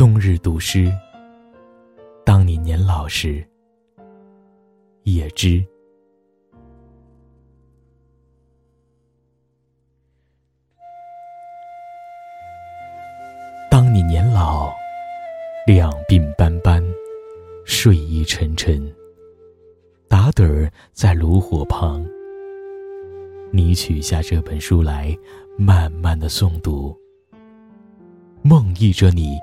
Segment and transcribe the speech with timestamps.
[0.00, 0.90] 冬日读诗。
[2.24, 3.46] 当你年老时，
[5.02, 5.62] 也知。
[13.70, 14.72] 当你年老，
[15.66, 16.82] 两鬓斑斑，
[17.66, 18.90] 睡意沉沉，
[20.08, 22.02] 打盹儿在炉火旁，
[23.52, 25.14] 你取下这本书来，
[25.58, 26.96] 慢慢的诵读，
[28.40, 29.38] 梦忆着你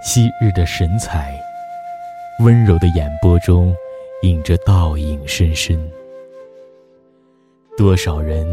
[0.00, 1.38] 昔日的神采。
[2.40, 3.74] 温柔的眼波中，
[4.22, 5.90] 映着倒影深深。
[7.76, 8.46] 多少人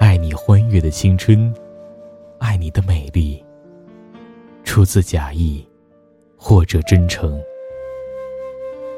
[0.00, 1.52] 爱你欢悦的青春，
[2.38, 3.44] 爱你的美丽，
[4.64, 5.66] 出自假意，
[6.38, 7.38] 或者真诚。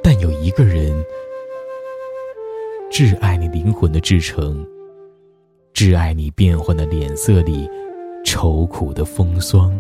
[0.01, 1.05] 但有一个人，
[2.91, 4.65] 挚爱你灵魂的至诚，
[5.75, 7.69] 挚爱你变幻的脸色里
[8.25, 9.77] 愁苦的风霜，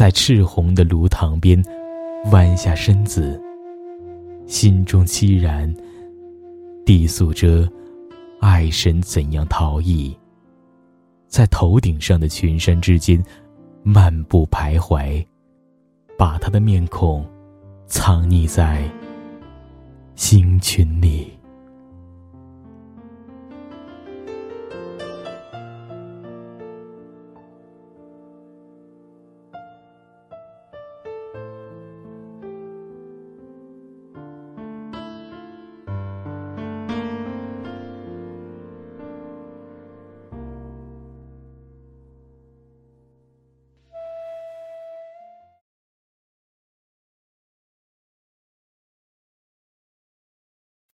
[0.00, 1.62] 在赤红的炉膛边。
[2.32, 3.38] 弯下身子，
[4.46, 5.70] 心中凄然，
[6.86, 7.68] 低诉着
[8.40, 10.16] 爱神怎样逃逸，
[11.28, 13.22] 在头顶上的群山之间
[13.82, 15.22] 漫步徘徊，
[16.16, 17.22] 把他的面孔
[17.86, 18.82] 藏匿在
[20.14, 21.30] 星群里。